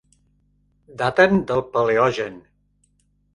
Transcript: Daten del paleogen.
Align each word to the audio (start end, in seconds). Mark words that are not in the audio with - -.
Daten 1.01 1.37
del 1.51 1.61
paleogen. 1.75 2.41